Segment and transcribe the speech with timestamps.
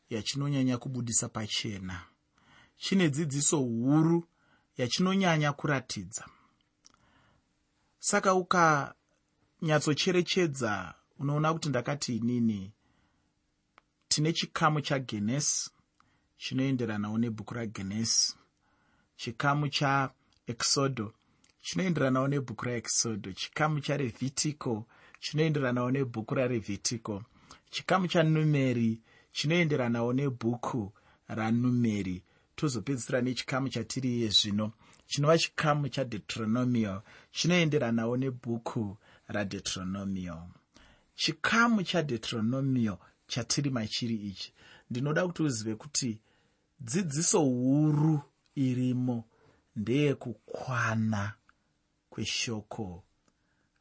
[0.10, 2.02] yachinonyanya kubudisa pachena
[2.78, 4.28] chine dzidziso huru
[4.78, 6.26] yachinonyanya kuratidza.
[8.00, 12.72] Saka ukanyatsocherechedza unoona kuti ndakati inini
[14.08, 15.72] tine chikamu chagenesi
[16.38, 18.36] chinoenderanawo nebhuku ragenesi
[19.16, 21.14] chikamu chaexodo
[21.62, 24.86] chinoenderanawo nebhuku raexodo chikamu charevhitico
[25.20, 27.24] chinoenderanawo nebhuku rarevhitico
[27.70, 29.02] chikamu chanumeri
[29.32, 30.94] chinoenderanawo nebhuku
[31.28, 32.24] ranumeri
[32.56, 34.72] tozopedzisira nechikamu chatiriye zvino.
[35.08, 40.38] Chinova chikamu chadeuteronomio chinoenderanawo nebhuku radeuteronomio
[41.16, 44.54] chikamu chadeuteronomio chatiri machiri ichi.
[44.90, 46.20] Ndinoda kuti uzive kuti
[46.80, 48.22] dzidziso huru
[48.56, 49.24] irimo
[49.76, 51.34] ndeyekukwana
[52.10, 53.04] kweshoko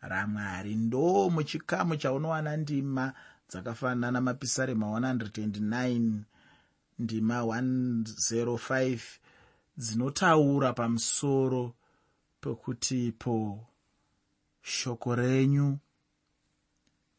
[0.01, 3.13] ramwari ndo muchikamu chaunowana ndima
[3.49, 6.23] dzakafanana mapisarema 109
[6.99, 9.01] ndima 105
[9.77, 11.75] dzinotaura pamusoro
[12.41, 13.67] pekuti po
[14.63, 15.79] shoko renyu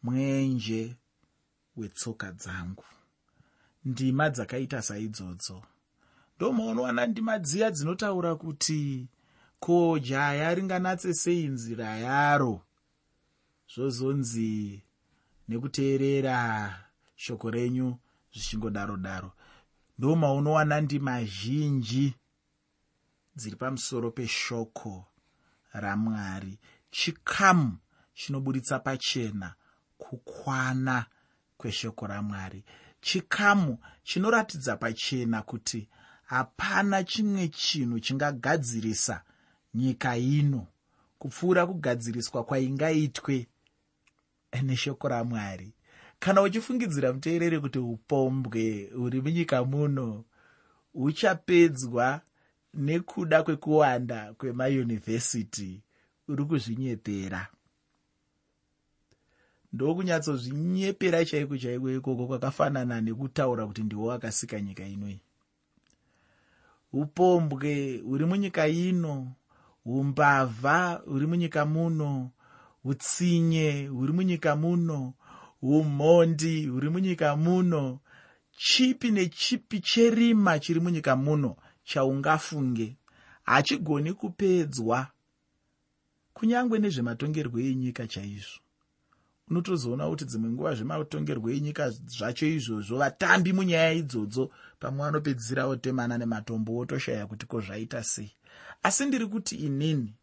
[0.04, 0.96] mwenje
[1.76, 2.84] wetsoka dzangu.
[3.86, 5.64] Ndima dzakaita saidzodzo.
[6.36, 9.08] Ndomaunowana ndima dziya dzinotaura kuti
[9.60, 12.62] ko jaya ringanatse sei nzira yaro?
[13.74, 14.84] Zvozonzi
[15.48, 16.38] nekuteerera
[17.16, 17.98] shoko renyu
[18.34, 19.32] zvichingodaro daro
[19.98, 22.16] ndomaunowana ndima zhinji
[23.36, 25.06] dziri pamusoro peshoko
[25.74, 26.60] ramwari.
[26.92, 27.78] Chikamu
[28.14, 29.56] chinoburitsa pachena
[29.98, 31.06] kukwana
[31.58, 32.64] kweshoko ramwari.
[33.02, 35.90] Chikamu chinoratidza pachena kuti
[36.26, 39.22] hapana chimwe chinhu chingagadzirisa
[39.74, 40.68] nyika ino.
[41.20, 43.48] Kupfuura kugadziriswa kwaingaitwe
[44.64, 45.74] neshoko ramwari
[46.20, 50.24] kana uchifungidzira muteereri kuti upombwe huri munyika muno
[50.94, 52.22] huchapedzwa
[52.74, 55.82] nekuda kwekuwanda kwemayunivhesiti
[56.28, 57.48] uri kuzvinyepera.
[59.74, 65.20] Ndokunyatsozvinyepera chaiko chaiko ikoko kwakafanana nekutaura kuti ndiwo akasika nyika inoi
[66.94, 69.32] upombwe huri munyika ino
[69.86, 72.32] umbavha huri munyika muno
[72.84, 75.14] utsinye huri munyika muno
[75.66, 78.00] umhondi huri munyika muno.
[78.58, 82.98] Chipi nechipi cherima chiri munyika muno chaungafunge?
[83.44, 85.08] Hachigoni kupedzwa.
[86.34, 88.60] Kunyange nezvematongerwo enyika chaizvo.
[89.50, 96.78] Unotozoona kuti dzimwe nguva zvematongerwo enyika zvacho izvozvo vatambi munyaya idzodzo pamwe vanopedzisira otemana nematombo
[96.78, 98.32] otoshaya kuti ko zvaita sei.
[98.84, 100.14] Asi ndiri kuti inini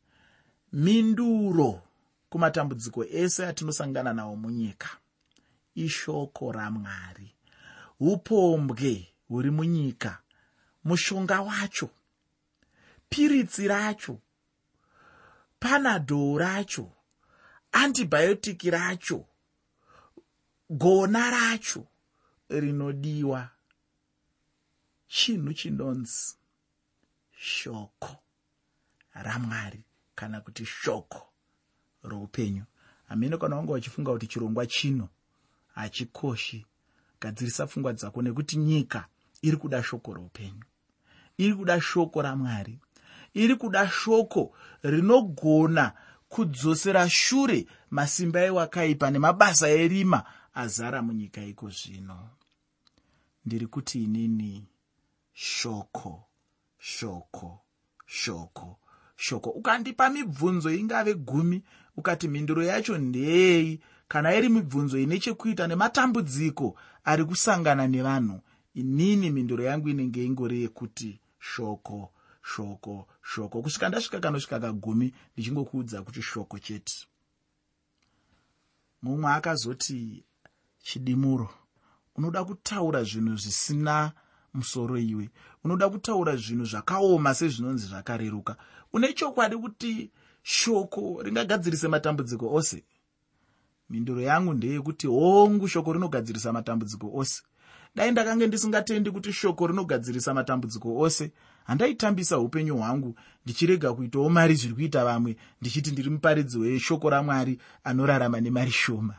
[0.72, 1.82] minduro
[2.30, 5.01] kumatambudziko ese atinosangana nawo munyika
[5.74, 7.34] ishoko ramwari.
[8.00, 10.18] Upombwe huri munyika
[10.84, 11.90] mushonga wacho
[13.08, 14.18] piritsi racho
[15.60, 16.92] panadho racho
[17.72, 19.24] antibhayotiki racho
[20.70, 21.86] gona racho
[22.48, 23.50] rinodiwa.
[25.08, 26.36] Chinhu chinonzi
[27.38, 28.16] shoko
[29.12, 29.84] ramwari
[30.14, 31.28] kana kuti shoko
[32.02, 32.64] roupenyu.
[33.08, 35.08] Hamene kana wanga uchifunga kuti chirongwa chino
[35.74, 36.66] hachikoshi
[37.20, 39.06] gadzirisa pfungwa dzako nekuti nyika
[39.42, 40.64] iri kuda shoko roupenyu.
[41.38, 42.78] Iri kuda shoko ramwari.
[43.34, 44.52] Iri kuda shoko
[44.82, 45.92] rinogona
[46.28, 50.24] kudzosera shure masimba ewakaipa nemabasa erima
[50.54, 52.30] azara munyika iko zvino.
[53.46, 54.66] Ndiri kuti inini
[55.32, 56.24] shoko
[56.78, 57.60] shoko
[58.06, 58.78] shoko
[59.16, 59.50] shoko.
[59.50, 61.62] Ukandipa mibvunzo ingave gumi
[61.96, 63.80] ukati mhinduro yacho ndeyei
[64.12, 68.40] kana iri mibvunzo ine chekuita nematambudziko ari kusangana nevanhu
[68.74, 72.12] inini mhinduro yangu inenge ingori yekuti shoko
[72.42, 73.62] shoko shoko.
[73.62, 77.06] Kusvika ndasvika kanosvika kagumi ndichingokuudza kuti shoko chete.
[79.02, 80.24] Mumwe akazoti
[80.82, 81.48] chidimuro
[82.16, 84.12] unoda kutaura zvinhu zvisina
[84.54, 85.30] musoro iwe.
[85.64, 88.56] Unoda kutaura zvinhu zvakaoma sezvinonzi zvakareruka.
[88.92, 90.10] Une chokwadi kuti
[90.42, 92.84] shoko ringagadzirise matambudziko ose
[93.92, 97.42] mhinduro yangu ndeyekuti hongu shoko rinogadzirisa matambudziko ose.
[97.94, 101.32] Dai ndakange ndisingatendi kuti shoko rinogadzirisa matambudziko ose
[101.64, 108.40] handaitambisa upenyu hwangu ndichirega kuitawo mari zviri kuita vamwe ndichiti ndiri muparidzi weshoko ramwari anorarama
[108.40, 109.14] nemari shoma.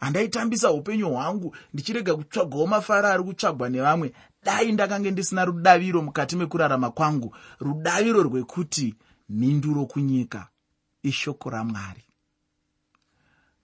[0.00, 4.12] Handaitambisa upenyu hwangu ndichirega kutsvagawo mafara ari kutsvagwa nevamwe.
[4.42, 8.94] Dai ndakange ndisina rudaviro mukati mekurarama kwangu rudaviro rwekuti
[9.28, 10.48] mhinduro kunyika
[11.02, 12.05] ishoko ramwari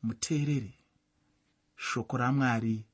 [0.02, 0.75] muteereri
[1.76, 2.84] shoko ramwari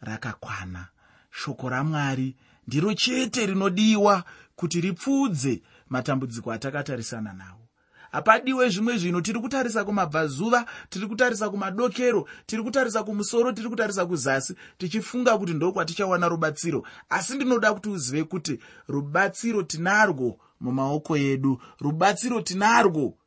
[0.00, 0.88] rakakwana.
[1.30, 2.36] Shoko ramwari
[2.66, 4.24] ndiro chete rinodiwa
[4.56, 7.68] kuti ripfuudze matambudziko atakatarisana nawo.
[8.12, 14.54] Hapadiwe zvimwe zvino tiri kutarisa kumabvazuva tiri kutarisa kumadokero tiri kutarisa kumusoro tiri kutarisa kuzasi
[14.78, 16.86] tichifunga kuti ndokwatichawana rubatsiro.
[17.08, 18.58] Asi ndinoda kuti uzive kuti
[18.88, 23.18] rubatsiro tinarwo mumaoko edu rubatsiro tinarwo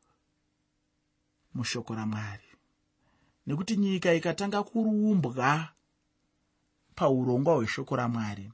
[1.54, 2.53] mushoko ramwari
[3.46, 5.68] nekuti nyika ikatanga kurumbwa
[6.94, 8.52] paurongwa hweshoko ramwari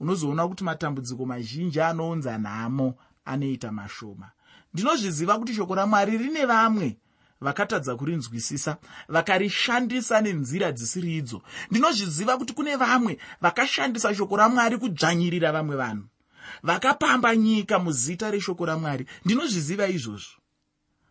[0.00, 2.94] unozoona kuti matambudziko mazhinji anounza nhamo
[3.24, 4.30] anoita mashoma.
[4.74, 6.96] Ndinozviziva kuti shoko ramwari rine vamwe
[7.40, 8.76] vakatadza kurinzwisisa
[9.08, 11.42] vakarishandisa nenzira dzisiri idzo.
[11.70, 16.06] Ndinozviziva kuti kune vamwe vakashandisa shoko ramwari kudzvanyirira vamwe vanhu
[16.62, 19.06] vakapamba nyika muzita reshoko ramwari.
[19.24, 20.36] Ndinozviziva izvozvo.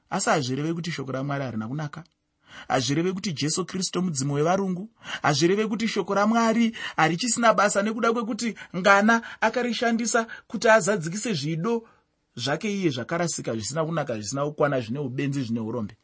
[0.09, 2.03] Asi hazvireve kuti shoko ramwari harina kunaka
[2.67, 4.89] hazvireve kuti jesu kristu mudzimu wevarungu.
[5.21, 11.83] Hazvireve kuti shoko ramwari harichisina basa nekuda kwekuti ngana akarishandisa kuti azadzikise zvido
[12.35, 15.97] zvake iye zvakarasika zvisina kunaka zvisina kukwana zvine ubenzi zvine urombe.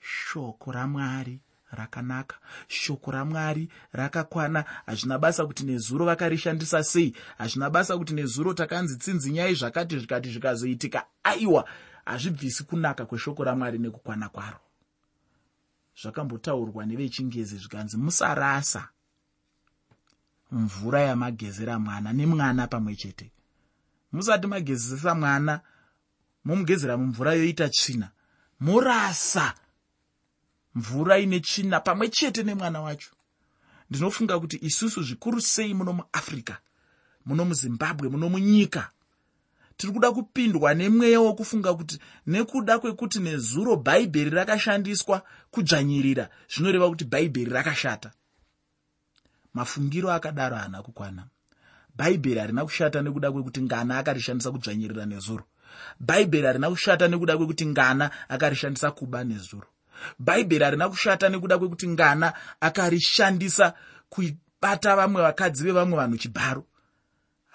[0.00, 1.40] Shoko ramwari
[1.74, 2.36] rakanaka.
[2.68, 4.64] Shoko ramwari rakakwana.
[4.86, 7.14] Hazvina basa kuti nezuro vakarishandisa sei?
[7.38, 11.06] Hazvina basa kuti nezuro takanzi tsinzinyai zvakati zvikati zvikazoitika.
[11.24, 11.68] Aiwa
[12.04, 14.63] hazvibvisi kunaka kweshoko ramwari nekukwana kwaro
[16.00, 18.88] zvakambotaurwa nevechingezi zvikanzi musarasa.
[20.50, 23.32] Mvura yamagezera mwana nemwana pamwe chete.
[24.12, 25.60] Musati magezesa mwana
[26.44, 28.10] momugezera mumvura yoita tsvina.
[28.60, 29.54] Morasa
[30.74, 33.10] mvura ine tsvina pamwe chete nemwana wacho.
[33.90, 36.56] Ndinofunga kuti isusu zvikuru sei muno muafrica
[37.24, 38.90] muno muzimbabwe muno munyika
[39.76, 47.50] tiri kuda kupindwa nemweya wokufunga kuti nekuda kwekuti nezuro bhaibheri rakashandiswa kudzvanyirira zvinoreva kuti bhaibheri
[47.50, 48.10] rakashata.
[49.54, 51.26] Mafungiro akadaro haana kukwana.
[51.96, 55.44] Bhaibheri harina kushata nekuda kwekuti ngana akarishandisa kudzvanyirira nezuro.
[56.00, 59.66] Bhaibheri harina kushata nekuda kwekuti ngana akarishandisa kuba nezuro.
[60.18, 63.74] Bhaibheri harina kushata nekuda kwekuti ngana akarishandisa
[64.08, 66.64] kubata vamwe vakadzi vevamwe vanhu chibharo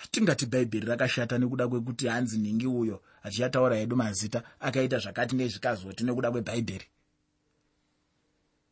[0.02, 6.32] hatingati bhaibheri rakashata nekuda kwekuti hanzi nhingi uyo achiyataura edu mazita akaita zvakati nezvikazoti nekuda
[6.32, 6.88] kwebhaibheri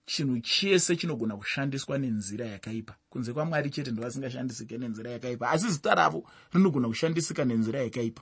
[0.07, 2.95] chinhu chese chinogona kushandiswa nenzira yakaipa.
[3.09, 5.49] Kunze kwamwari chete ndovasingashandisike nenzira yakaipa.
[5.49, 8.21] Asi zita ravo rinogona kushandisika nenzira yakaipa.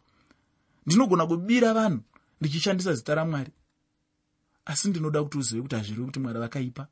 [0.86, 2.02] Ndinogona kubira vanhu
[2.42, 3.52] ndichishandisa zita ramwari.
[4.66, 6.88] Asi ndinoda kuti uzive kuti hazvirevi kuti mwari vakaipa.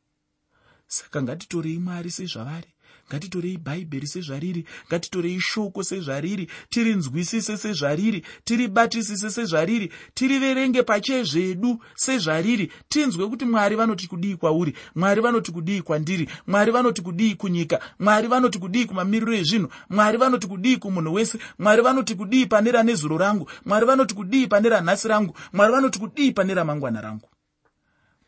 [0.87, 2.72] Saka ngatitorei mwari sezvavari
[3.09, 12.71] ngatitorei bhaibheri sezvariri ngatitorei shoko sezvariri tirinzwisise sezvariri tiribatisise sezvariri tiriverenge pachezvedu sezvariri.
[12.89, 18.27] Tinzwe kuti mwari vanoti kudii kwauri mwari vanoti kudii kwandiri mwari vanoti kudii kunyika mwari
[18.27, 23.49] vanoti kudii kumamiriro ezvinhu mwari vanoti kudii kumunhu wese mwari vanoti kudii pane ranezuro rangu
[23.65, 27.29] mwari vanoti kudii pane ranhasi rangu mwari vanoti kudii pane ramangwana rangu.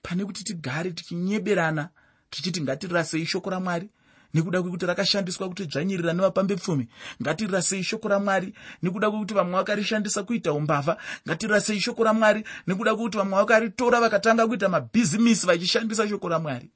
[0.01, 1.89] Pane kuti tigare tichinyeberana
[2.29, 3.89] tichiti ngatirasei shoko ramwari
[4.35, 6.87] nekuda kwekuti rakashandiswa kuti dzvanyirira nevapambepfumi
[7.21, 8.53] ngatirasei shoko ramwari?
[8.83, 12.43] Nekuda kwekuti vamwe vakarishandisa kuita umbavha ngatirasei shoko ramwari?
[12.67, 16.69] Nekuda kwekuti vamwe vakaritora vakatanga kuita mabhizimisi vachishandisa shoko ramwari?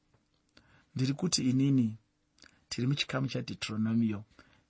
[0.95, 1.97] Ndiri kuti inini
[2.69, 4.23] tiri muchikamu chadetronomio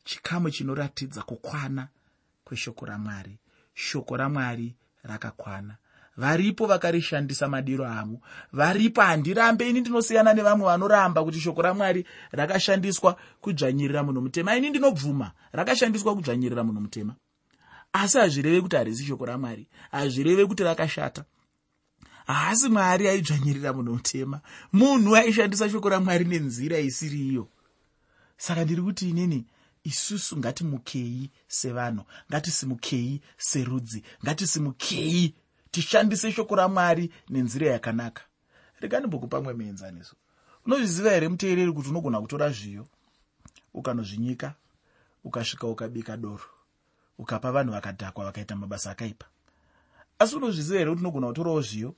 [0.04, 1.88] chikamu chinoratidza kukwana
[2.44, 3.38] kweshoko ramwari.
[3.74, 5.76] Shoko ramwari rakakwana
[6.20, 8.18] varipo vakarishandisa madiro avo.
[8.54, 14.56] Varipo handirambe ini ndinosiyana nevamwe vanoramba kuti shoko ramwari rakashandiswa kudzvanyirira munhu mutema.
[14.56, 17.16] Ini ndinobvuma rakashandiswa kudzvanyirira munhu mutema.
[17.94, 19.68] Asi hazvireve kuti harisi shoko ramwari.
[19.92, 21.24] Hazvireve kuti rakashata.
[22.26, 24.42] Haasi mwari aidzvanyirira munhu mutema.
[24.74, 27.48] Munhu aishandisa shoko ramwari nenzira isiri iyo
[28.38, 29.46] saka ndiri kuti inini
[29.84, 35.36] isusu ngatimukei sevanhu ngatisimukei serudzi ngatisimukei
[35.72, 38.24] tishandise shoko ramwari nenzira yakanaka.
[38.80, 40.16] Reganimbokupa mwe muenzaniso
[40.66, 42.88] unozviziva here muteereri kuti unogona kutora zviyo
[43.74, 44.54] ukanozvinyika
[45.24, 46.44] ukasvika ukabika doro
[47.18, 49.26] ukapa vanhu vakadhakwa vakaita mabasa akaipa?
[50.20, 51.96] Asi unozviziva here kuti unogona kutorawo zviyo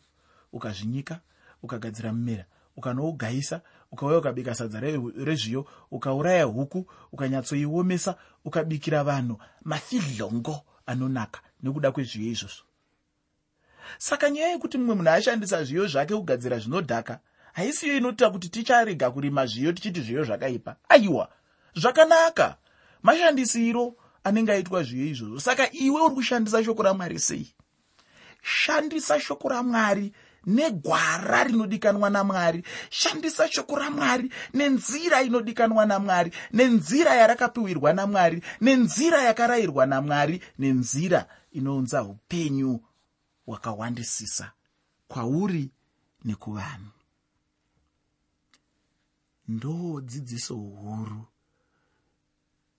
[0.53, 1.19] ukazvinyika
[1.63, 2.45] ukagadzira mumera
[2.77, 3.61] ukanougayisa
[3.91, 4.79] ukauya ukabika sadza
[5.25, 12.63] rezviyo ukauraya huku ukanyatsoiomesa ukabikira vanhu mafidhlongo anonaka nekuda kwezviyo izvozvo
[13.97, 17.19] saka nyaya yekuti mumwe munhu ashandisa zviyo zvake kugadzira zvinodhaka
[17.53, 20.75] haisiyo inoita kuti ticharega kurima zviyo tichiti zviyo zvakaipa.
[20.89, 21.29] Aiwa
[21.75, 22.55] zvakanaka.
[23.03, 25.39] Mashandisiro anenge aitwa zviyo izvozvo.
[25.39, 27.53] Saka iwe uri kushandisa shoko ramwari sei?
[28.41, 30.13] Shandisa shoko ramwari
[30.45, 32.63] negwara rinodikanwa namwari.
[32.89, 42.79] Shandisa shoko ramwari nenzira inodikanwa namwari nenzira yarakapiwirwa namwari nenzira yakarayirwa namwari nenzira inounza upenyu
[43.45, 44.51] hwakawandisisa
[45.07, 45.71] kwauri
[46.25, 46.91] nekuvanhu.
[49.47, 51.27] Ndo dzidziso huru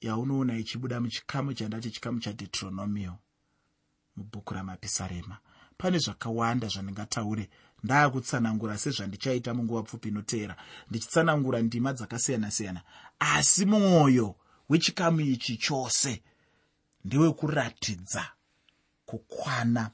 [0.00, 3.19] yaunoona ichibuda muchikamu chandati chikamu chadetronomio
[4.16, 5.38] mubhuku ramapisarema.
[5.78, 7.49] Pane zvakawanda zvandingataure
[7.85, 10.57] ndaakutsanangura sezvandichaita munguva pfupi inoteera.
[10.90, 12.83] Ndichitsanangura ndima dzakasiyana-siyana.
[13.19, 14.37] Asi mwoyo
[14.69, 16.23] wechikamu ichi chose
[17.04, 18.25] ndewekuratidza
[19.07, 19.90] kukwana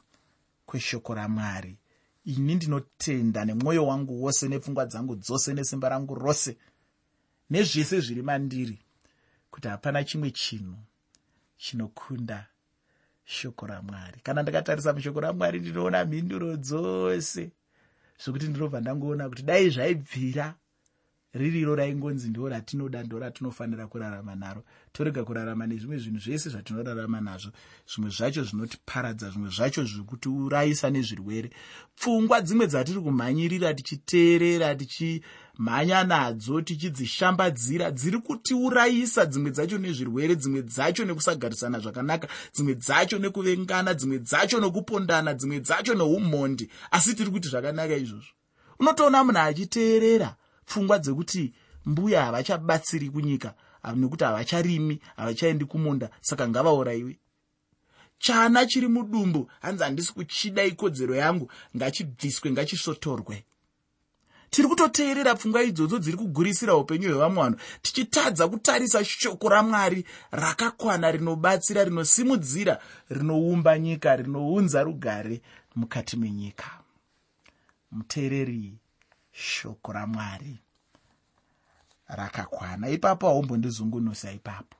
[0.68, 1.78] kweshoko ramwari.
[2.24, 6.56] Ini ndinotenda nemwoyo wangu wose nepfungwa dzangu dzose nesimba rangu rose
[7.50, 8.78] nezvese zviri mandiri
[9.50, 10.76] kuti hapana chimwe chinhu
[11.56, 12.46] chinokunda
[13.24, 14.20] shoko ramwari.
[14.22, 17.50] Kana ndakatarisa mushoko ramwari ndinoona mhinduro dzose
[18.20, 20.54] zvokuti ndinobva ndangoona kuti dai zvaibvira
[21.34, 24.64] ririro raingonzi ndo ratinoda ndo ratinofanira kurarama naro.
[24.92, 27.52] Torega kurarama nezvimwe zvinhu zvese zvatinorarama nazvo.
[27.86, 31.50] Zvimwe zvacho zvinotiparadza zvimwe zvacho zvekutiurayisa nezvirwere.
[31.96, 41.04] Pfungwa dzimwe dzatiri kumhanyirira tichiteerera tichimhanya nadzo tichidzishambadzira dziri kutiurayisa dzimwe dzacho nezvirwere dzimwe dzacho
[41.04, 47.96] nekusagarisana zvakanaka dzimwe dzacho nekuvengana dzimwe dzacho nekupondana dzimwe dzacho neumhondi asi tiri kuti zvakanaka
[47.96, 48.32] izvozvo.
[48.80, 50.36] Unotoona munhu achiteerera
[50.68, 51.52] pfungwa dzekuti
[51.86, 53.54] mbuya havachabatsiri kunyika
[53.96, 57.18] nekuti havacharimi havachaendi kumunda saka ngavaurayiwe.
[58.18, 63.44] Chana chiri mudumbu hanzi handisi kuchida ikodzero yangu ngachibviswe ngachisvotorwe
[64.50, 71.84] tiri kutoteerera pfungwa idzodzo dziri kugurisira upenyu hwevamwe vanhu tichitadza kutarisa shoko ramwari rakakwana rinobatsira
[71.84, 75.42] rinosimudzira rinoumba nyika rinounza rugare
[75.76, 76.66] mukati menyika.
[77.90, 78.78] Muteereri
[79.38, 80.58] shoko ramwari
[82.08, 82.88] rakakwana.
[82.88, 84.76] Ipapo haumbondizungunusa ipapo.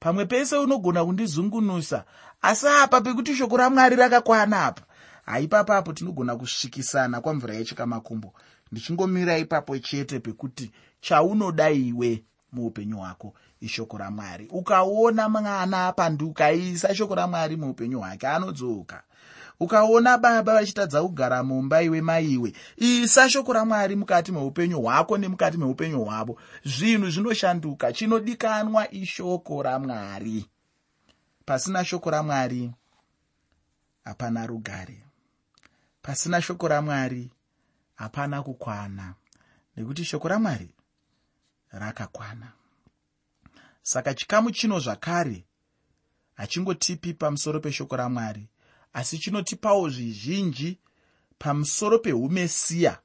[0.00, 2.04] Pamwe pese unogona kundizungunusa
[2.42, 4.82] asi apa pekuti shoko ramwari rakakwana apa
[5.26, 8.34] haipapapo tinogona kusvikisana kwamvura yechikamakumbo
[8.72, 17.56] ndichingomira ipapo chete pekuti chaunoda iwe muupenyu hwako ishoko ramwari ukaona mwana pandukaisa shoko ramwari
[17.56, 19.02] muupenyu hwake anodzoka
[19.60, 26.04] ukaona baba vachitadza kugara mumba iwe maiwe isa shoko ramwari mukati meupenyu hwako nemukati meupenyu
[26.04, 26.40] hwavo.
[26.64, 30.46] Zvinhu zvinoshanduka chinodikanwa ishoko ramwari.
[31.44, 32.70] Pasina shoko ramwari
[34.04, 35.02] hapana rugare.
[36.02, 37.30] Pasina shoko ramwari
[37.94, 39.14] hapana kukwana.
[39.76, 40.70] Nekuti shoko ramwari
[41.70, 42.52] rakakwana.
[43.82, 45.44] Saka chikamu chino zvakare
[46.34, 48.48] hachingotipi pamusoro peshoko ramwari
[48.98, 50.78] asi chinotipawo zvizhinji
[51.38, 52.98] pamusoro peumesiya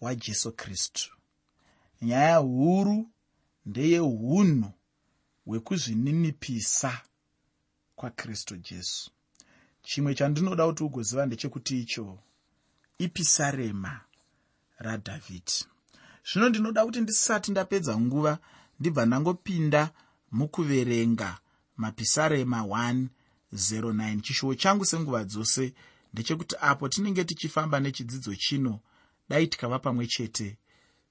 [0.00, 1.10] hwajesu kristu.
[2.02, 3.08] Nyaya huru
[3.66, 4.72] ndeyeunhu
[5.46, 7.00] hwekuzvininipisa
[7.96, 9.10] kwakristu jesu.
[9.82, 12.18] Chimwe chandinoda kuti ugoziva ndechekuti icho
[12.98, 14.00] ipisarema
[14.78, 15.64] radhavhidhi
[16.32, 18.38] zvino ndinoda kuti ndisati ndapedza nguva
[18.80, 19.90] ndibva ndangopinda
[20.32, 21.38] mukuverenga
[21.76, 23.06] mapisarema 1
[23.52, 25.74] 09 chishuwo changu senguva dzose
[26.12, 28.80] ndechekuti apo tinenge tichifamba nechidzidzo chino
[29.28, 30.58] dai tikava pamwe chete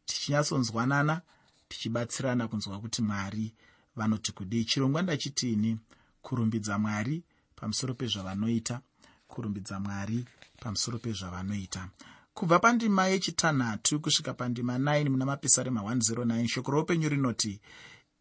[0.06, 1.22] tichinyatsonzwanana
[1.68, 3.54] tichibatsirana kunzwa kuti mwari
[3.96, 4.66] vanoti kudii.
[4.66, 5.78] Chirongwa ndachitini
[6.22, 7.24] kurumbidza mwari
[7.56, 8.82] pamusoro pezvavanoita
[9.28, 10.26] kurumbidza mwari
[10.60, 11.90] pamusoro pezvavanoita.
[12.34, 17.62] Kubva pandima yechitanhatu kusvika pandima 9 muna mapisarema 109 shoko roupenyu rinoti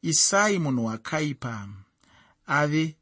[0.03, 1.69] isai munhu wakaipa
[2.47, 2.97] ave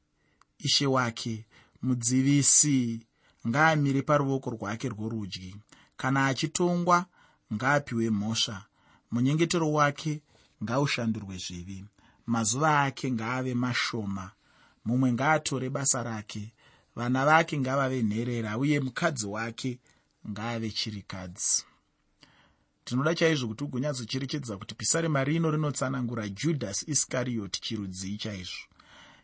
[0.67, 1.45] ishe wake
[1.83, 3.07] mudzivisi
[3.49, 5.57] ngaamire paruoko rwake rworudyi.
[5.97, 7.07] Kana achitongwa
[7.55, 8.65] ngaapiwe mhosva.
[9.11, 10.23] Munyengetero wake
[10.63, 11.85] ngaushandurwe zvivi.
[12.27, 14.31] Mazuva ake ngaave mashoma.
[14.85, 16.53] Mumwe ngaatore basa rake.
[16.97, 19.79] Vana vake ngavave nherera uye mukadzi wake
[20.31, 21.65] ngaave chirikadzi.
[22.85, 28.72] Tinoda chaizvo kuti ugonyatsocherechedza kuti pisarema rino rinotsanangura judhasi iskariyoti chirudzii chaizvo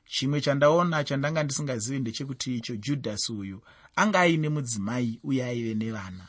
[0.08, 3.58] chimwe chandaona chandanga ndisingazivi ndechekuti icho judhasi uyu
[3.96, 6.28] anga aine mudzimai uye aive nevana.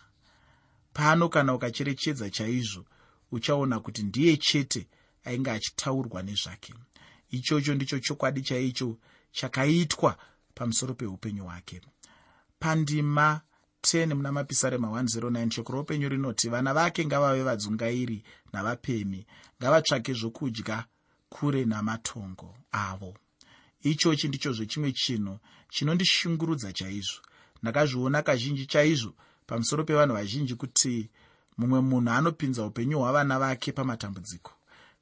[0.93, 2.85] Pano kana ukacherechedza chaizvo
[3.31, 4.87] uchaona kuti ndiye chete
[5.25, 6.73] ainge achitaurwa nezvake.
[7.29, 8.97] Ichocho ndicho chokwadi chaicho
[9.31, 10.17] chakaitwa
[10.55, 11.81] pamusoro peupenyu hwake.
[12.59, 13.41] Pandima
[13.81, 19.25] 10 muna mapisarema 109 shoko roupenyu rinoti vana vake ngavave vadzungairi navapemi
[19.61, 20.85] ngavatsvake zvokudya
[21.29, 23.13] kure namatongo avo
[23.81, 27.21] ichochi ndicho zvechimwe chinhu chinondishungurudza chaizvo.
[27.63, 29.13] Ndakazviona kazhinji chaizvo
[29.47, 31.09] pamusoro pevanhu vazhinji kuti
[31.57, 34.51] mumwe munhu anopinza upenyu hwavana vake pamatambudziko.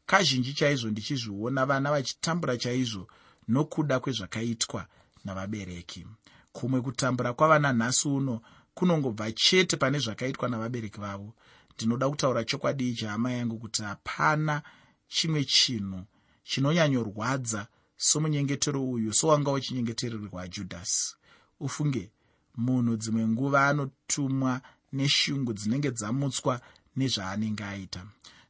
[0.05, 3.07] Kazhinji chaizvo ndichizviona vana vachitambura chaizvo
[3.47, 4.87] nokuda kwezvakaitwa
[5.25, 6.05] navabereki.
[6.51, 8.41] Kumwe kutambura kwavana nhasi uno
[8.73, 11.33] kunongobva chete pane zvakaitwa navabereki vavo.
[11.75, 14.61] Ndinoda kutaura chokwadi ichi hama yangu kuti hapana
[15.07, 16.05] chimwe chinhu
[16.43, 17.67] chinonyanyorwadza
[17.97, 21.15] somunyengetero uyu sowanga uchinyengetererwa judhasi
[21.59, 22.11] ufunge
[22.57, 24.61] munhu dzimwe nguva anotumwa
[24.93, 26.61] neshungu dzinenge dzamutswa
[26.95, 28.01] nezvaanenge aita.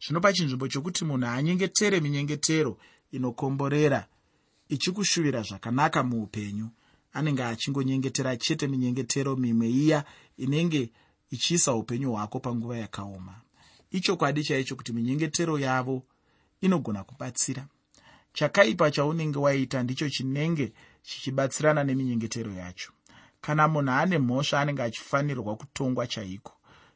[0.02, 2.78] Zvino pachinzvimbo chokuti munhu anyengetere minyengetero
[3.12, 4.08] inokomborera
[4.70, 6.70] ichikushuvira zvakanaka muupenyu.
[7.14, 10.04] Anenge achingonyengetera chete minyengetero mimwe iya
[10.38, 10.92] inenge
[11.32, 13.36] ichiisa upenyu hwako panguva yakaoma.
[13.92, 16.04] Ichokwadi chaicho kuti minyengetero yavo
[16.62, 17.68] inogona kubatsira
[18.38, 22.92] chakaipa chaunenge waita ndicho chinenge chichibatsirana neminyengetero yacho.
[23.42, 26.54] Kana munhu ane mhosva anenge achifanirwa kutongwa chaiko?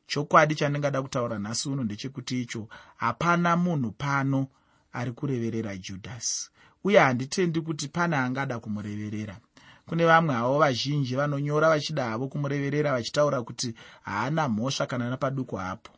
[0.08, 4.48] Chokwadi chandingada kutaura nhasi uno ndechekuti icho hapana munhu pano
[4.94, 6.50] ari kureverera judhasi
[6.84, 9.38] uye handitendi kuti pane angada kumureverera.
[9.86, 15.92] Kune vamwe havo vazhinji vanonyora vachida havo kumureverera vachitaura kuti haana mhosva kana napaduku hapo.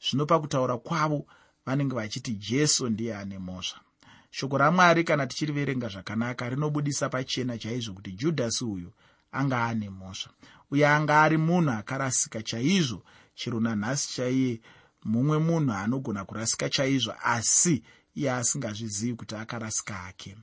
[0.00, 1.26] Zvino pakutaura kwavo
[1.66, 3.80] vanenge vachiti jesu ndiye ane mhosva
[4.30, 8.92] shoko ramwari kana tichiriverenga zvakanaka rinobudisa pachena chaizvo kuti judhasi uyu
[9.32, 10.30] anga ane mhosva.
[10.70, 13.02] Uye anga ari munhu akarasika chaizvo
[13.34, 14.60] chero nanhasi chaiye
[15.04, 17.82] mumwe munhu anogona kurasika chaizvo asi
[18.14, 20.36] iye asingazvizivi kuti akarasika hake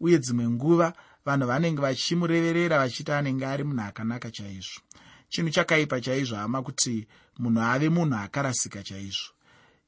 [0.00, 0.92] uye dzimwe nguva
[1.24, 4.80] vanhu vanenge vachimureverera vachiti anenge ari munhu akanaka chaizvo.
[5.28, 7.06] Chinhu chakaipa chaizvo hama kuti
[7.38, 9.33] munhu ave munhu akarasika chaizvo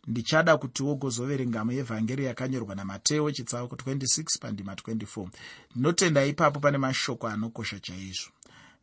[0.07, 5.29] ndichada kuti wogozoverenga muevhangeri yakanyorwa namateo chitsauko 26 pandima 24
[5.71, 8.31] ndinotenda ipapo pane mashoko anokosha chaizvo.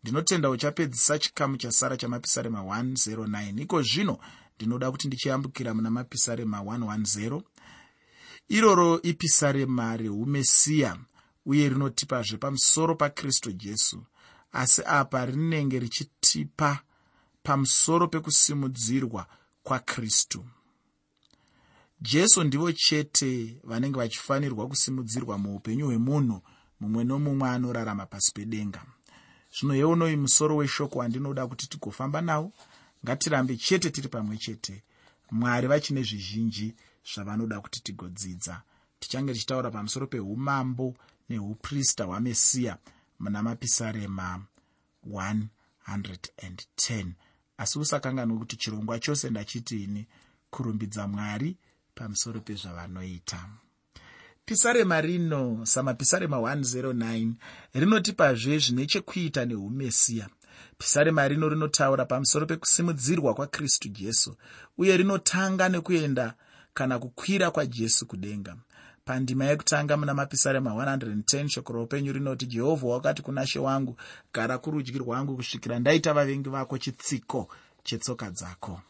[0.04, 4.18] Ndinotenda uchapedzisa chikamu chasara chamapisarema 109 iko zvino
[4.56, 7.42] ndinoda kuti ndichiyambukira muna mapisarema 110
[8.50, 10.98] iroro ipisarema reumesiya
[11.46, 14.04] uye rinotipazve pamusoro pakristu jesu.
[14.52, 16.80] Asi apa rinenge richitipa
[17.44, 19.28] pamusoro pekusimudzirwa
[19.64, 20.46] kwakristu
[22.04, 26.42] jesu ndivo chete vanenge vachifanirwa kusimudzirwa muupenyu hwemunhu
[26.80, 28.86] mumwe nomumwe anorarama pasi pedenga.
[29.56, 32.52] Zvino yeunoyi musoro weshoko wandinoda kuti tigofamba nawo
[33.06, 34.84] ngatirambe chete tiri pamwe chete.
[35.32, 36.76] Mwari vachine zvizhinji
[37.14, 38.62] zvavanoda kuti tigodzidza.
[39.00, 40.96] Tichange tichitaura pamusoro peumambo
[41.30, 42.78] neuprista hwamesiya
[43.20, 44.46] muna mapisarema
[45.10, 47.08] 110
[47.58, 50.08] asi usakanganwe kuti chirongwa chose ndachitiini
[50.50, 51.58] kurumbidza mwari
[51.96, 53.40] pamusoro pezvavanoita.
[54.46, 57.34] Pisarema rino samapisarema 109
[57.74, 60.30] rinotipazve zvine chekuita neumesiya
[60.78, 64.36] pisarema rino rinotaura pamusoro pekusimudzirwa kwakristu jesu
[64.78, 66.34] uye rinotanga nekuenda
[66.74, 68.56] kana kukwira kwajesu kudenga.
[69.06, 73.98] Pandima yekutanga muna mapisarema 110 shoko roupenyu rinoti jehovha wakati kuna she wangu
[74.34, 77.50] gara kurudyi rwangu kusvikira ndaita vavengi vako chitsiko
[77.84, 78.82] chetsoka dzako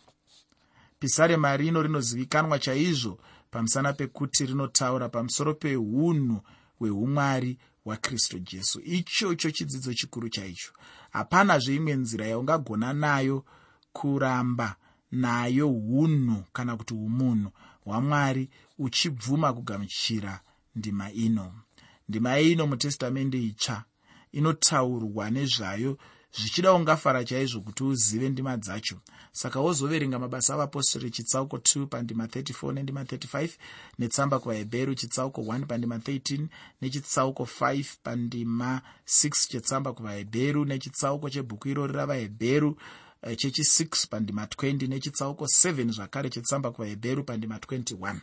[1.04, 3.20] pisarema rino rinozivikanwa chaizvo
[3.52, 6.42] pamusana pekuti rinotaura pamusoro peunhu
[6.80, 8.80] hweumwari hwakristu jesu.
[8.80, 10.72] Ichocho chidzidzo chikuru chaicho
[11.12, 13.46] hapanazve imwe nzira yaungagona nayo
[13.94, 14.76] kuramba
[15.12, 17.52] nayo unhu kana kuti umunhu
[17.86, 20.40] hwamwari uchibvuma kugamuchira
[20.76, 21.54] ndima ino.
[22.10, 23.84] Ndima ino mutestamende itsva
[24.32, 25.98] inotaurwa nezvayo
[26.36, 28.98] zvichida ungafara chaizvo kuti uzive ndima dzacho.
[29.32, 33.50] Saka wozoverenga mabasa avapostori chitsauko 2 pandima 34 nendima 35
[34.00, 36.48] netsamba kuvahebheru chitsauko 1 pandima 13
[36.82, 42.78] nechitsauko 5 pandima 6 chetsamba kuvahebheru nechitsauko chebhuku irori ravahebheru
[43.22, 48.16] eh, chechi6 pandima 20 nechitsauko 7 zvakare chetsamba kuvahebheru pandima 21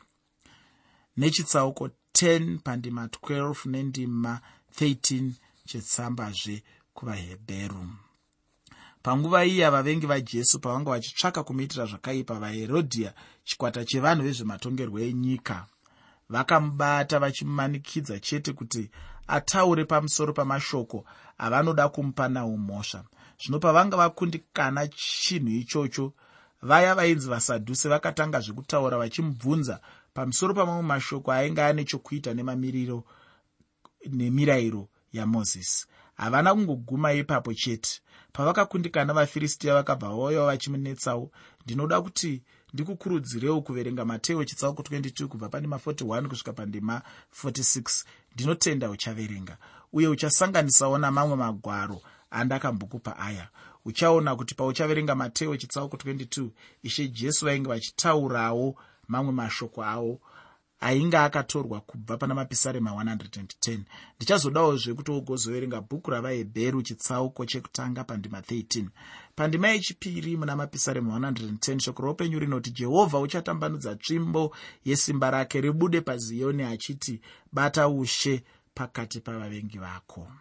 [1.16, 4.40] nechitsauko 10 pandima 12 nendima
[4.81, 5.31] 13
[5.66, 6.62] chetsambazve
[7.00, 7.86] kuvahebheru
[9.02, 15.66] panguva iya vavengi vajesu pavanga vachitsvaka kumuitira zvakaipa vaherodhiya chikwata chevanhu vezvematongerwo enyika.
[16.28, 18.90] Vakamubata vachimumanikidza chete kuti
[19.26, 21.04] ataure pamusoro pamashoko
[21.38, 23.04] avanoda kumupa nawo mhosva
[23.40, 26.12] zvino pavanga vakundikana chinhu ichocho
[26.62, 29.80] vaya vainzi vasadhusi vakatanga zvekutaura vachimubvunza
[30.14, 33.04] pamusoro pamamwe mashoko ainge ane chokuita nemamiriro
[34.06, 35.86] nemirayiro yamozisi
[36.20, 38.00] havana kungoguma ipapo chete.
[38.33, 41.30] Pavakakundikana vafiristiya vakabva vauyawo vachimunetsawo
[41.64, 42.42] ndinoda kuti
[42.74, 47.02] ndikukurudzirewo kuverenga mateo chitsauko 22 kubva pandima 41 kusvika pandima
[47.44, 48.04] 46
[48.35, 49.56] ndinotenda uchaverenga
[49.92, 53.48] uye uchasanganisawo namamwe magwaro andakambokupa aya.
[53.85, 56.48] Uchaona kuti pauchaverenga mateo chitsauko 22
[56.83, 58.76] ishe jesu vainge vachitaurawo
[59.09, 60.20] mamwe mashoko avo
[60.80, 63.80] ainge akatorwa kubva pana mapisarema 110
[64.16, 68.86] ndichazodawo zvekuti ugozoverenga bhuku ravahebheru chitsauko chekutanga pandima 13
[69.36, 76.62] pandima yechipiri muna mapisarema 110 shoko roupenyu rinoti jehovha uchatambanudza tsvimbo yesimba rake ribude paziyoni
[76.62, 77.20] achiti
[77.52, 80.32] bata ushe pakati pavavengi vako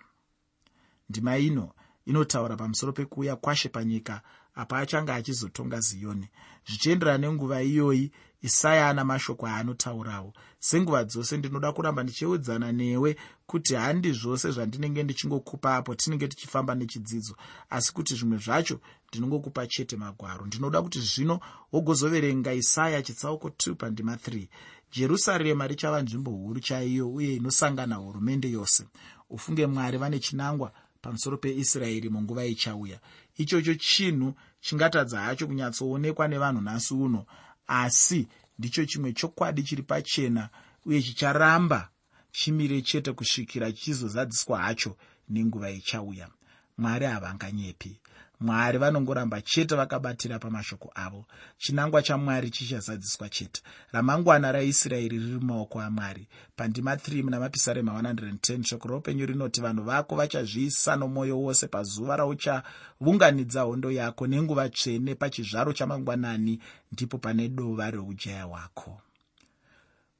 [1.09, 1.71] ndima ino
[2.05, 4.21] inotaura pamusoro pekuuya kwashe panyika
[4.55, 6.27] apa achange achizotonga ziyoni
[6.67, 10.33] zvichienderana nenguva iyoyi isaya ana mashoko aanotaurawo.
[10.59, 17.35] Senguva dzose ndinoda kuramba ndichiudzana newe kuti handi zvose zvandinenge ndichingokupa apo tinenge tichifamba nechidzidzo
[17.69, 20.45] asi kuti zvimwe zvacho ndinongokupa chete magwaro.
[20.45, 21.39] Ndinoda kuti zvino
[21.71, 24.47] wogozoverenga isaya chitsauko 2 pandima 3
[24.91, 28.83] jerusarema richava nzvimbo huru chaiyo uye inosangana hurumende yose.
[29.29, 30.71] Ufunge mwari vane chinangwa
[31.01, 32.99] pamusoro peisraeri munguva ichauya.
[33.37, 37.25] Ichocho chinhu chingatadza hacho kunyatsoonekwa nevanhu nhasi uno
[37.69, 38.27] asi
[38.59, 40.49] ndicho chimwe chokwadi chiri pachena
[40.85, 41.89] uye chicharamba
[42.31, 44.97] chimire chete kusvikira chizozadziswa hacho
[45.29, 46.29] nenguva ichauya.
[46.77, 47.99] Mwari havanganyepi
[48.39, 51.25] mwari vanongoramba chete vakabatira pamashoko avo.
[51.57, 53.61] Chinangwa chamwari chichazadziswa chete.
[53.91, 56.27] Ramangwana raisraeri riri mumaoko amwari.
[56.55, 63.61] Pandima 3 muna mapisarema 110 shoko roupenyu rinoti vanhu vako vachazviisa nomwoyo wose pazuva rauchaunganidza
[63.61, 66.59] hondo yako nenguva tsvene pachizvaro chamangwanani
[66.91, 69.01] ndipo pane dova reujaya hwako.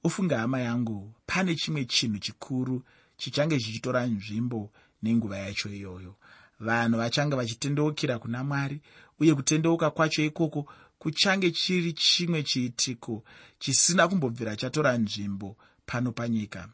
[0.04, 2.84] Ufunge hama yangu pane chimwe chinhu chikuru
[3.18, 4.72] chichange chichitora nzvimbo
[5.04, 6.16] nenguva yacho iyoyo
[6.60, 8.82] vanhu vachange vachitendeukira kuna mwari
[9.20, 10.68] uye kutendeuka kwacho ikoko
[11.00, 13.24] kuchange chiri chimwe chiitiko
[13.60, 16.70] chisina kumbobvira chatora nzvimbo pano panyika.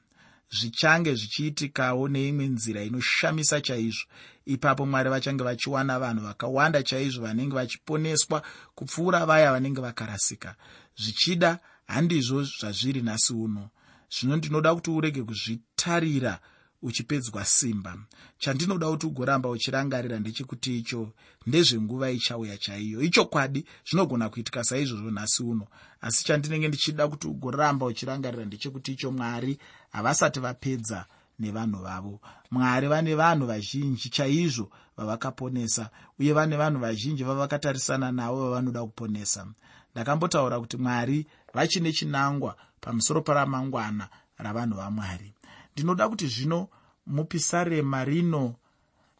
[0.49, 4.05] Zvichange zvichiitikawo neimwe nzira inoshamisa chaizvo.
[4.45, 8.43] Ipapo mwari vachange vachiwana vanhu vakawanda chaizvo vanenge vachiponeswa
[8.75, 10.55] kupfuura vaya vanenge vakarasika.
[10.97, 13.69] Zvichida handizvo zvazviri nhasi uno.
[14.09, 16.39] Zvino ndinoda kuti urege kuzvitarira
[16.81, 17.97] uchipedzwa simba.
[18.37, 21.11] Chandinoda kuti ugoramba uchirangarira ndechekuti icho
[21.47, 23.01] ndezvenguva ichauya chaiyo.
[23.01, 25.67] Ichokwadi zvinogona kuitika saizvozvo nhasi uno.
[26.01, 29.57] Asi chandinenge ndichida kuti ugoramba uchirangarira ndechekuti icho mwari
[29.91, 31.05] havasati vapedza
[31.39, 32.19] nevanhu vavo.
[32.51, 39.47] Mwari vane vanhu vazhinji chaizvo vavakaponesa uye vane vanhu vazhinji vavakatarisana navo vavanoda kuponesa.
[39.95, 45.34] Ndakambotaura kuti mwari vachine chinangwa pamusoro paramangwana ravanhu vamwari
[45.75, 46.67] ndinoda kuti zvino
[47.05, 48.55] mupisarema rino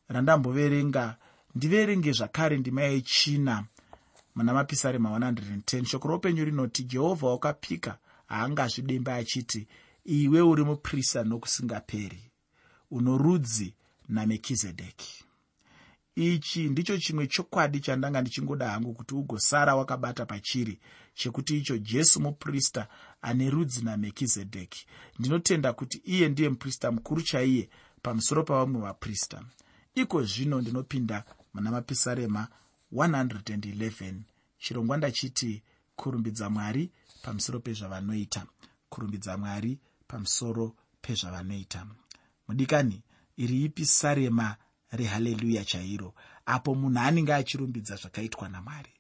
[0.07, 1.17] randamboverenga.
[1.55, 3.65] Ndiverenge zvakare ndima yechina
[4.35, 9.67] muna mapisarema 110 shoko roupenyu rinoti jehovha wakapika haangazvidemba achiti
[10.05, 12.31] iwe uri muprista nokusingaperi
[12.91, 13.73] uno rudzi
[14.09, 15.25] namekizedheki
[16.15, 20.79] ichi ndicho chimwe chokwadi chandanga ndichingoda hangu kuti ugosara wakabata pachiri
[21.15, 22.87] chekuti icho jesu muprista
[23.21, 24.87] ane rudzi namekizedheki.
[25.19, 27.69] Ndinotenda kuti iye ndiye muprista mukuru chaiye
[28.01, 29.43] pamusoro pavamwe vaprista.
[29.95, 31.23] Iko zvino ndinopinda
[31.53, 32.47] muna mapisarema
[32.93, 34.13] 111
[34.57, 35.63] chirongwa ndachiti
[35.95, 38.45] kurumbidza mwari pamusoro pezvavanoita.
[38.89, 41.87] Kurumbidza mwari pamusoro pezvavanoita.
[42.47, 43.03] Mudikani
[43.37, 44.55] iri ipisarema
[44.91, 46.13] rehaleluya chairo?
[46.45, 48.94] Apo munhu anenge achirumbidza zvakaitwa namwari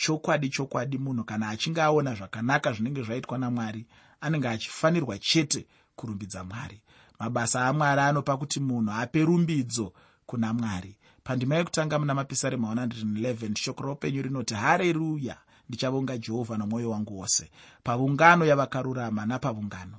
[0.00, 3.86] chokwadi chokwadi munhu kana achinge aona zvakanaka zvinenge zvaitwa namwari
[4.20, 6.82] anenge achifanirwa chete kurumbidza mwari.
[7.18, 9.92] Mabasa amwari anopa kuti munhu ape rumbidzo
[10.26, 10.96] kuna mwari.
[11.24, 15.36] Pandima yekutanga muna mapisarema 111 shoko roupenyu rinoti hareruya
[15.68, 17.50] ndichavonga jehovha nomwoyo wangu wose.
[17.82, 19.98] Paungano yavakarurama napaungano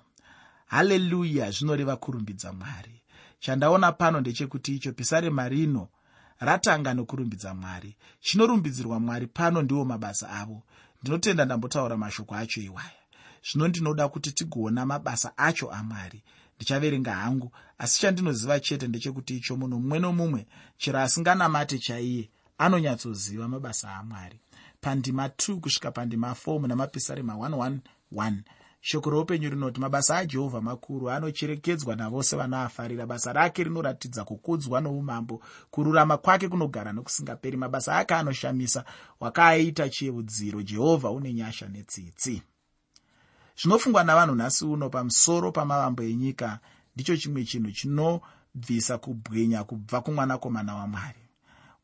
[0.65, 1.51] haleluya!
[1.51, 3.01] zvinoreva kurumbidza mwari.
[3.39, 5.87] Chandaona pano ndechekuti icho pisarema rino
[6.39, 7.95] ratanga nokurumbidza mwari.
[8.21, 10.63] Chinorumbidzirwa mwari pano ndiwo mabasa avo.
[11.01, 13.01] Ndinotenda ndambotaura mashoko acho iwaya.
[13.51, 16.23] Zvino ndinoda kuti tigoona mabasa acho amwari.
[16.55, 23.95] Ndichaverenga hangu asi chandinoziva chete ndechekuti icho munhu mumwe nomumwe chero asinganamate chaiye anonyatsoziva mabasa
[23.95, 24.39] amwari.
[24.81, 28.37] Pandima 2 kusvika pandima 4 muna mapisarema 111
[28.85, 35.41] shoko roupenyu rinoti mabasa ajehovha makuru anocherekedzwa navose vanoafarira basa rake rinoratidza kukudzwa noumambo.
[35.71, 37.57] Kururama kwake kunogara nokusingaperi.
[37.57, 38.85] Mabasa ake anoshamisa.
[39.19, 42.41] Wakaaita chievudziro jehovha une nyasha netsitsi.
[43.61, 46.59] Zvinofungwa navanhu nhasi uno pamusoro pamavambo enyika
[46.95, 51.19] ndicho chimwe chinhu chinobvisa kubwinya kubva kumwanakomana wamwari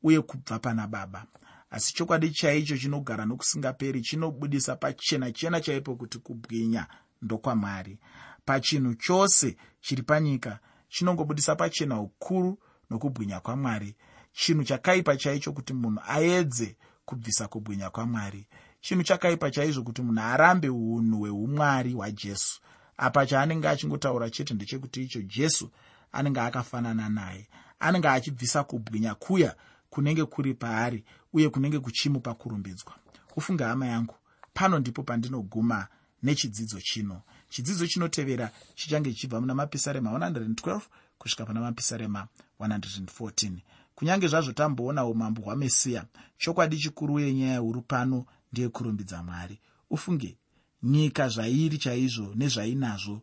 [0.04, 1.26] uye kubva pana baba
[1.70, 6.88] asi chokwadi chaicho chinogara nokusingaperi chinobudisa pachena chena chaipo kuti kubwinya
[7.22, 8.00] ndokwamwari.
[8.46, 13.96] Pachinhu chose chiri panyika chinongobudisa pachena ukuru nokubwinya kwamwari.
[14.34, 18.48] Chinhu chakaipa chaicho kuti munhu aedze kubvisa kubwinya kwamwari.
[18.82, 22.62] Chinhu chakaipa chaizvo kuti munhu arambe unhu hweumwari hwajesu.
[22.98, 25.72] Apa chaanenge achingotaura chete ndechekuti icho jesu
[26.12, 27.48] anenge akafanana naye.
[27.80, 29.56] Anenge achibvisa kubwinya kuya
[29.90, 32.96] kunenge kuri paari uye kunenge kuchimupa kurumbidzwa
[33.36, 34.16] ufunge hama yangu
[34.54, 35.88] pano ndipo pandinoguma
[36.24, 37.22] nechidzidzo chino.
[37.50, 40.82] Chidzidzo chinotevera chichange chichibva muna mapisarema 112
[41.18, 42.28] kusvika pana mapisarema
[42.60, 43.52] 114
[43.96, 46.06] kunyange zvazvo tamboona umambo hwamesiya
[46.38, 49.60] chokwadi chikuru yenyaya huru pano ndeyekurumbidza mwari.
[49.90, 50.38] Ufunge
[50.84, 53.22] nyika zvairi chaizvo nezvainazvo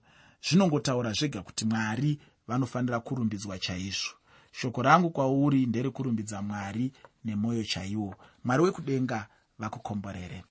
[0.49, 4.13] zvinongotaura zvega kuti mwari vanofanira kurumbidzwa chaizvo
[4.61, 6.93] shoko rangu kwauri nderekurumbidza mwari
[7.25, 8.15] nemwoyo chaiwo.
[8.45, 9.27] Mwari wekudenga
[9.59, 10.45] vakukomborere